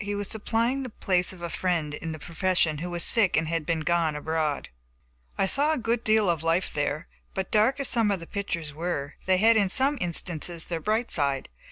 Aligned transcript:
He 0.00 0.16
was 0.16 0.26
supplying 0.26 0.82
the 0.82 0.88
place 0.90 1.32
of 1.32 1.40
a 1.40 1.48
friend 1.48 1.94
in 1.94 2.10
the 2.10 2.18
profession, 2.18 2.78
who 2.78 2.90
was 2.90 3.04
sick 3.04 3.36
and 3.36 3.46
had 3.46 3.64
gone 3.86 4.16
abroad. 4.16 4.70
I 5.38 5.46
saw 5.46 5.72
a 5.72 5.78
good 5.78 6.02
deal 6.02 6.28
of 6.28 6.42
life 6.42 6.72
there, 6.74 7.06
but 7.32 7.52
dark 7.52 7.78
as 7.78 7.86
some 7.86 8.10
of 8.10 8.18
the 8.18 8.26
pictures 8.26 8.74
were, 8.74 9.14
they 9.26 9.36
had 9.36 9.56
in 9.56 9.68
some 9.68 9.96
instances 10.00 10.64
their 10.64 10.80
bright 10.80 11.12
side. 11.12 11.48